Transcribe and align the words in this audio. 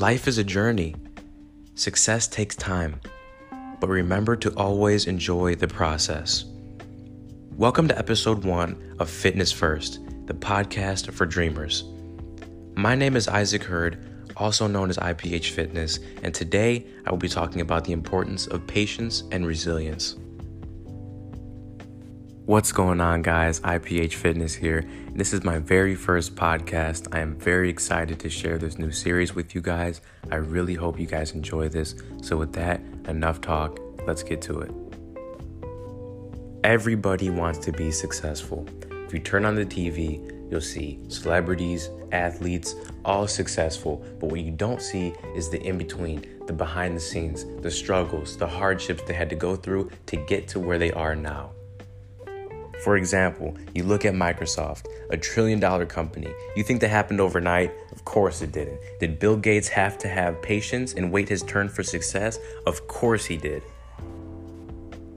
Life 0.00 0.26
is 0.26 0.38
a 0.38 0.44
journey. 0.44 0.96
Success 1.76 2.26
takes 2.26 2.56
time, 2.56 3.00
but 3.78 3.88
remember 3.88 4.34
to 4.34 4.50
always 4.56 5.06
enjoy 5.06 5.54
the 5.54 5.68
process. 5.68 6.46
Welcome 7.52 7.86
to 7.86 7.96
episode 7.96 8.44
one 8.44 8.96
of 8.98 9.08
Fitness 9.08 9.52
First, 9.52 10.00
the 10.26 10.34
podcast 10.34 11.12
for 11.12 11.26
dreamers. 11.26 11.84
My 12.74 12.96
name 12.96 13.14
is 13.14 13.28
Isaac 13.28 13.62
Hurd, 13.62 14.04
also 14.36 14.66
known 14.66 14.90
as 14.90 14.98
IPH 14.98 15.50
Fitness, 15.50 16.00
and 16.24 16.34
today 16.34 16.88
I 17.06 17.12
will 17.12 17.18
be 17.18 17.28
talking 17.28 17.60
about 17.60 17.84
the 17.84 17.92
importance 17.92 18.48
of 18.48 18.66
patience 18.66 19.22
and 19.30 19.46
resilience. 19.46 20.16
What's 22.46 22.72
going 22.72 23.00
on, 23.00 23.22
guys? 23.22 23.60
IPH 23.60 24.12
Fitness 24.12 24.54
here. 24.54 24.86
This 25.14 25.32
is 25.32 25.44
my 25.44 25.56
very 25.60 25.94
first 25.94 26.34
podcast. 26.34 27.08
I 27.10 27.20
am 27.20 27.38
very 27.38 27.70
excited 27.70 28.20
to 28.20 28.28
share 28.28 28.58
this 28.58 28.76
new 28.76 28.90
series 28.90 29.34
with 29.34 29.54
you 29.54 29.62
guys. 29.62 30.02
I 30.30 30.34
really 30.34 30.74
hope 30.74 31.00
you 31.00 31.06
guys 31.06 31.32
enjoy 31.32 31.70
this. 31.70 31.94
So, 32.20 32.36
with 32.36 32.52
that, 32.52 32.82
enough 33.08 33.40
talk. 33.40 33.78
Let's 34.06 34.22
get 34.22 34.42
to 34.42 34.60
it. 34.60 34.70
Everybody 36.64 37.30
wants 37.30 37.60
to 37.60 37.72
be 37.72 37.90
successful. 37.90 38.68
If 38.90 39.14
you 39.14 39.20
turn 39.20 39.46
on 39.46 39.54
the 39.54 39.64
TV, 39.64 40.50
you'll 40.50 40.60
see 40.60 41.00
celebrities, 41.08 41.88
athletes, 42.12 42.74
all 43.06 43.26
successful. 43.26 44.04
But 44.20 44.26
what 44.26 44.40
you 44.40 44.50
don't 44.50 44.82
see 44.82 45.14
is 45.34 45.48
the 45.48 45.62
in 45.62 45.78
between, 45.78 46.26
the 46.46 46.52
behind 46.52 46.94
the 46.94 47.00
scenes, 47.00 47.46
the 47.62 47.70
struggles, 47.70 48.36
the 48.36 48.46
hardships 48.46 49.02
they 49.04 49.14
had 49.14 49.30
to 49.30 49.36
go 49.36 49.56
through 49.56 49.90
to 50.04 50.16
get 50.16 50.46
to 50.48 50.60
where 50.60 50.76
they 50.76 50.92
are 50.92 51.16
now. 51.16 51.52
For 52.84 52.98
example, 52.98 53.56
you 53.74 53.82
look 53.82 54.04
at 54.04 54.12
Microsoft, 54.12 54.88
a 55.08 55.16
trillion 55.16 55.58
dollar 55.58 55.86
company. 55.86 56.30
You 56.54 56.62
think 56.62 56.82
that 56.82 56.90
happened 56.90 57.18
overnight? 57.18 57.72
Of 57.92 58.04
course 58.04 58.42
it 58.42 58.52
didn't. 58.52 58.78
Did 59.00 59.18
Bill 59.18 59.38
Gates 59.38 59.68
have 59.68 59.96
to 60.00 60.08
have 60.08 60.42
patience 60.42 60.92
and 60.92 61.10
wait 61.10 61.26
his 61.26 61.42
turn 61.44 61.70
for 61.70 61.82
success? 61.82 62.38
Of 62.66 62.86
course 62.86 63.24
he 63.24 63.38
did. 63.38 63.62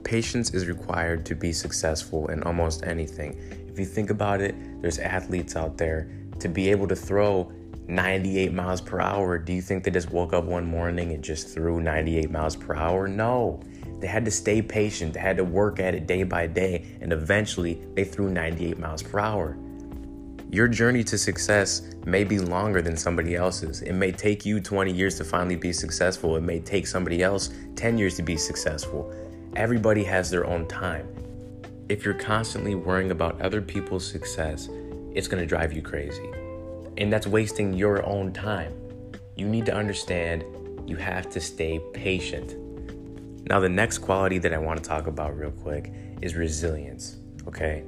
Patience 0.02 0.54
is 0.54 0.66
required 0.66 1.26
to 1.26 1.34
be 1.34 1.52
successful 1.52 2.28
in 2.28 2.42
almost 2.44 2.84
anything. 2.84 3.36
If 3.68 3.78
you 3.78 3.84
think 3.84 4.08
about 4.08 4.40
it, 4.40 4.54
there's 4.80 4.98
athletes 4.98 5.54
out 5.54 5.76
there 5.76 6.10
to 6.40 6.48
be 6.48 6.70
able 6.70 6.88
to 6.88 6.96
throw 6.96 7.52
98 7.86 8.50
miles 8.54 8.80
per 8.80 8.98
hour. 8.98 9.36
Do 9.36 9.52
you 9.52 9.60
think 9.60 9.84
they 9.84 9.90
just 9.90 10.10
woke 10.10 10.32
up 10.32 10.44
one 10.44 10.64
morning 10.64 11.12
and 11.12 11.22
just 11.22 11.52
threw 11.52 11.82
98 11.82 12.30
miles 12.30 12.56
per 12.56 12.74
hour? 12.74 13.08
No. 13.08 13.60
They 14.00 14.06
had 14.06 14.24
to 14.24 14.30
stay 14.30 14.62
patient, 14.62 15.14
they 15.14 15.20
had 15.20 15.36
to 15.38 15.44
work 15.44 15.80
at 15.80 15.94
it 15.94 16.06
day 16.06 16.22
by 16.22 16.46
day, 16.46 16.86
and 17.00 17.12
eventually 17.12 17.82
they 17.94 18.04
threw 18.04 18.30
98 18.30 18.78
miles 18.78 19.02
per 19.02 19.18
hour. 19.18 19.56
Your 20.50 20.66
journey 20.66 21.04
to 21.04 21.18
success 21.18 21.82
may 22.06 22.24
be 22.24 22.38
longer 22.38 22.80
than 22.80 22.96
somebody 22.96 23.34
else's. 23.34 23.82
It 23.82 23.92
may 23.92 24.12
take 24.12 24.46
you 24.46 24.60
20 24.60 24.90
years 24.90 25.16
to 25.18 25.24
finally 25.24 25.56
be 25.56 25.74
successful. 25.74 26.36
It 26.36 26.42
may 26.42 26.58
take 26.58 26.86
somebody 26.86 27.22
else 27.22 27.50
10 27.76 27.98
years 27.98 28.16
to 28.16 28.22
be 28.22 28.38
successful. 28.38 29.12
Everybody 29.56 30.04
has 30.04 30.30
their 30.30 30.46
own 30.46 30.66
time. 30.66 31.06
If 31.90 32.02
you're 32.02 32.14
constantly 32.14 32.74
worrying 32.74 33.10
about 33.10 33.40
other 33.42 33.60
people's 33.60 34.06
success, 34.06 34.70
it's 35.14 35.28
going 35.28 35.42
to 35.42 35.46
drive 35.46 35.74
you 35.74 35.82
crazy. 35.82 36.30
And 36.96 37.12
that's 37.12 37.26
wasting 37.26 37.74
your 37.74 38.04
own 38.06 38.32
time. 38.32 38.72
You 39.36 39.46
need 39.46 39.66
to 39.66 39.74
understand 39.74 40.44
you 40.86 40.96
have 40.96 41.28
to 41.30 41.40
stay 41.40 41.78
patient. 41.92 42.56
Now, 43.48 43.60
the 43.60 43.68
next 43.68 43.98
quality 43.98 44.36
that 44.38 44.52
I 44.52 44.58
want 44.58 44.82
to 44.82 44.86
talk 44.86 45.06
about 45.06 45.34
real 45.34 45.50
quick 45.50 45.90
is 46.20 46.36
resilience, 46.36 47.16
okay? 47.46 47.82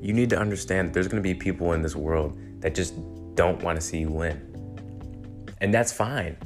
You 0.00 0.12
need 0.12 0.28
to 0.30 0.38
understand 0.38 0.92
there's 0.92 1.06
going 1.06 1.22
to 1.22 1.28
be 1.28 1.34
people 1.34 1.74
in 1.74 1.82
this 1.82 1.94
world 1.94 2.36
that 2.58 2.74
just 2.74 2.94
don't 3.36 3.62
want 3.62 3.76
to 3.76 3.80
see 3.80 3.98
you 3.98 4.10
win. 4.10 4.40
And 5.60 5.72
that's 5.72 5.92
fine. 5.92 6.36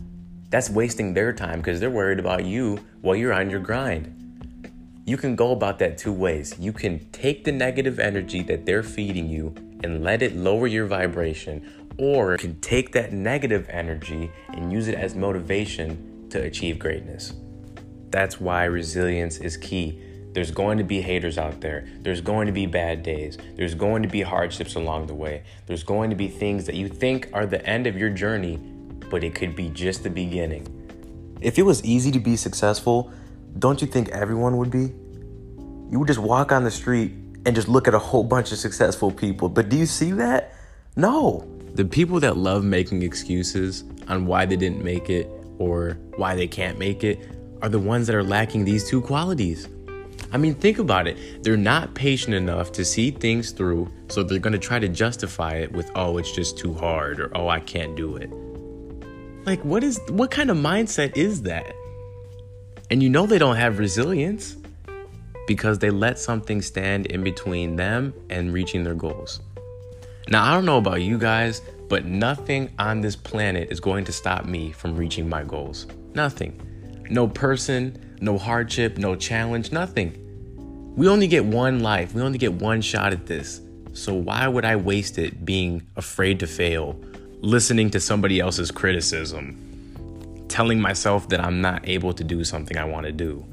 That's 0.50 0.68
wasting 0.68 1.14
their 1.14 1.32
time 1.32 1.60
because 1.60 1.80
they're 1.80 1.88
worried 1.88 2.18
about 2.18 2.44
you 2.44 2.78
while 3.00 3.16
you're 3.16 3.32
on 3.32 3.48
your 3.48 3.60
grind. 3.60 4.12
You 5.06 5.16
can 5.16 5.34
go 5.34 5.52
about 5.52 5.78
that 5.78 5.96
two 5.96 6.12
ways. 6.12 6.54
You 6.58 6.74
can 6.74 7.08
take 7.12 7.44
the 7.44 7.52
negative 7.52 7.98
energy 7.98 8.42
that 8.42 8.66
they're 8.66 8.82
feeding 8.82 9.30
you 9.30 9.54
and 9.82 10.04
let 10.04 10.20
it 10.20 10.36
lower 10.36 10.66
your 10.66 10.84
vibration, 10.84 11.72
or 11.96 12.32
you 12.32 12.38
can 12.38 12.60
take 12.60 12.92
that 12.92 13.14
negative 13.14 13.66
energy 13.70 14.30
and 14.48 14.70
use 14.70 14.88
it 14.88 14.94
as 14.94 15.14
motivation 15.14 16.28
to 16.28 16.42
achieve 16.42 16.78
greatness. 16.78 17.32
That's 18.10 18.40
why 18.40 18.64
resilience 18.64 19.38
is 19.38 19.56
key. 19.56 20.02
There's 20.32 20.50
going 20.50 20.76
to 20.78 20.84
be 20.84 21.00
haters 21.00 21.38
out 21.38 21.60
there. 21.62 21.88
There's 22.00 22.20
going 22.20 22.46
to 22.46 22.52
be 22.52 22.66
bad 22.66 23.02
days. 23.02 23.38
There's 23.56 23.74
going 23.74 24.02
to 24.02 24.08
be 24.08 24.20
hardships 24.20 24.74
along 24.74 25.06
the 25.06 25.14
way. 25.14 25.42
There's 25.66 25.82
going 25.82 26.10
to 26.10 26.16
be 26.16 26.28
things 26.28 26.66
that 26.66 26.74
you 26.74 26.88
think 26.88 27.30
are 27.32 27.46
the 27.46 27.64
end 27.66 27.86
of 27.86 27.96
your 27.96 28.10
journey, 28.10 28.58
but 29.10 29.24
it 29.24 29.34
could 29.34 29.56
be 29.56 29.70
just 29.70 30.02
the 30.02 30.10
beginning. 30.10 30.66
If 31.40 31.58
it 31.58 31.62
was 31.62 31.82
easy 31.84 32.10
to 32.12 32.20
be 32.20 32.36
successful, 32.36 33.10
don't 33.58 33.80
you 33.80 33.86
think 33.86 34.10
everyone 34.10 34.58
would 34.58 34.70
be? 34.70 34.92
You 35.90 35.98
would 35.98 36.08
just 36.08 36.20
walk 36.20 36.52
on 36.52 36.64
the 36.64 36.70
street 36.70 37.12
and 37.46 37.54
just 37.54 37.68
look 37.68 37.88
at 37.88 37.94
a 37.94 37.98
whole 37.98 38.24
bunch 38.24 38.52
of 38.52 38.58
successful 38.58 39.10
people. 39.10 39.48
But 39.48 39.68
do 39.68 39.76
you 39.76 39.86
see 39.86 40.12
that? 40.12 40.52
No. 40.96 41.48
The 41.74 41.84
people 41.84 42.20
that 42.20 42.36
love 42.36 42.64
making 42.64 43.02
excuses 43.02 43.84
on 44.08 44.26
why 44.26 44.44
they 44.44 44.56
didn't 44.56 44.82
make 44.84 45.08
it 45.08 45.30
or 45.58 45.96
why 46.16 46.34
they 46.34 46.46
can't 46.46 46.78
make 46.78 47.04
it 47.04 47.35
are 47.62 47.68
the 47.68 47.78
ones 47.78 48.06
that 48.06 48.16
are 48.16 48.24
lacking 48.24 48.64
these 48.64 48.88
two 48.88 49.00
qualities. 49.00 49.68
I 50.32 50.38
mean, 50.38 50.54
think 50.54 50.78
about 50.78 51.06
it. 51.06 51.42
They're 51.42 51.56
not 51.56 51.94
patient 51.94 52.34
enough 52.34 52.72
to 52.72 52.84
see 52.84 53.10
things 53.10 53.52
through, 53.52 53.90
so 54.08 54.22
they're 54.22 54.38
going 54.38 54.52
to 54.52 54.58
try 54.58 54.78
to 54.78 54.88
justify 54.88 55.54
it 55.54 55.72
with, 55.72 55.90
oh, 55.94 56.18
it's 56.18 56.32
just 56.32 56.58
too 56.58 56.74
hard, 56.74 57.20
or 57.20 57.36
oh, 57.36 57.48
I 57.48 57.60
can't 57.60 57.96
do 57.96 58.16
it. 58.16 58.30
Like, 59.46 59.64
what 59.64 59.84
is, 59.84 60.00
what 60.08 60.30
kind 60.30 60.50
of 60.50 60.56
mindset 60.56 61.16
is 61.16 61.42
that? 61.42 61.72
And 62.90 63.02
you 63.02 63.08
know 63.08 63.26
they 63.26 63.38
don't 63.38 63.56
have 63.56 63.78
resilience 63.78 64.56
because 65.46 65.78
they 65.78 65.90
let 65.90 66.18
something 66.18 66.60
stand 66.60 67.06
in 67.06 67.22
between 67.22 67.76
them 67.76 68.12
and 68.30 68.52
reaching 68.52 68.82
their 68.82 68.94
goals. 68.94 69.40
Now, 70.28 70.44
I 70.44 70.52
don't 70.52 70.64
know 70.64 70.78
about 70.78 71.02
you 71.02 71.18
guys, 71.18 71.62
but 71.88 72.04
nothing 72.04 72.72
on 72.80 73.00
this 73.00 73.14
planet 73.14 73.70
is 73.70 73.78
going 73.78 74.04
to 74.06 74.12
stop 74.12 74.44
me 74.44 74.72
from 74.72 74.96
reaching 74.96 75.28
my 75.28 75.44
goals. 75.44 75.86
Nothing. 76.14 76.60
No 77.08 77.28
person, 77.28 78.16
no 78.20 78.38
hardship, 78.38 78.98
no 78.98 79.14
challenge, 79.14 79.72
nothing. 79.72 80.22
We 80.96 81.08
only 81.08 81.26
get 81.26 81.44
one 81.44 81.80
life. 81.80 82.14
We 82.14 82.22
only 82.22 82.38
get 82.38 82.54
one 82.54 82.80
shot 82.80 83.12
at 83.12 83.26
this. 83.26 83.60
So 83.92 84.14
why 84.14 84.48
would 84.48 84.64
I 84.64 84.76
waste 84.76 85.18
it 85.18 85.44
being 85.44 85.82
afraid 85.96 86.40
to 86.40 86.46
fail, 86.46 86.98
listening 87.40 87.90
to 87.90 88.00
somebody 88.00 88.40
else's 88.40 88.70
criticism, 88.70 90.44
telling 90.48 90.80
myself 90.80 91.28
that 91.28 91.40
I'm 91.40 91.60
not 91.60 91.86
able 91.88 92.12
to 92.14 92.24
do 92.24 92.44
something 92.44 92.76
I 92.76 92.84
want 92.84 93.06
to 93.06 93.12
do? 93.12 93.44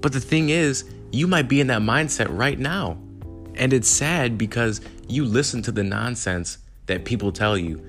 But 0.00 0.12
the 0.12 0.20
thing 0.20 0.48
is, 0.48 0.84
you 1.12 1.26
might 1.26 1.48
be 1.48 1.60
in 1.60 1.68
that 1.68 1.82
mindset 1.82 2.26
right 2.30 2.58
now. 2.58 2.98
And 3.54 3.72
it's 3.72 3.88
sad 3.88 4.38
because 4.38 4.80
you 5.08 5.24
listen 5.24 5.62
to 5.62 5.72
the 5.72 5.84
nonsense 5.84 6.58
that 6.86 7.04
people 7.04 7.32
tell 7.32 7.56
you. 7.56 7.86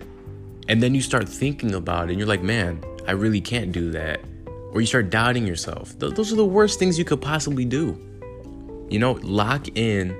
And 0.67 0.83
then 0.83 0.93
you 0.93 1.01
start 1.01 1.27
thinking 1.27 1.73
about 1.73 2.09
it 2.09 2.11
and 2.11 2.19
you're 2.19 2.27
like, 2.27 2.43
man, 2.43 2.83
I 3.07 3.11
really 3.13 3.41
can't 3.41 3.71
do 3.71 3.91
that 3.91 4.19
or 4.73 4.81
you 4.81 4.87
start 4.87 5.09
doubting 5.09 5.45
yourself. 5.47 5.97
those 5.99 6.33
are 6.33 6.35
the 6.35 6.45
worst 6.45 6.79
things 6.79 6.97
you 6.97 7.05
could 7.05 7.21
possibly 7.21 7.63
do. 7.63 7.97
You 8.89 8.99
know, 8.99 9.13
lock 9.21 9.67
in, 9.77 10.15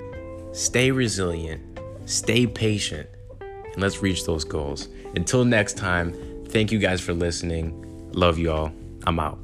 stay 0.54 0.92
resilient, 0.92 1.80
stay 2.06 2.48
patient, 2.48 3.10
and 3.42 3.82
let's 3.82 4.02
reach 4.02 4.26
those 4.26 4.44
goals. 4.44 4.88
Until 5.16 5.44
next 5.44 5.78
time, 5.78 6.14
thank 6.48 6.72
you 6.72 6.80
guys 6.80 7.02
for 7.02 7.14
listening. 7.14 8.12
Love 8.14 8.38
you 8.38 8.52
all. 8.52 8.72
I'm 9.06 9.20
out. 9.20 9.43